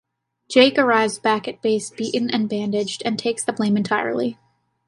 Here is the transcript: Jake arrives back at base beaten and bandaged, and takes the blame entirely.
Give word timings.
Jake 0.49 0.79
arrives 0.79 1.19
back 1.19 1.47
at 1.47 1.61
base 1.61 1.91
beaten 1.91 2.27
and 2.31 2.49
bandaged, 2.49 3.03
and 3.05 3.19
takes 3.19 3.45
the 3.45 3.53
blame 3.53 3.77
entirely. 3.77 4.39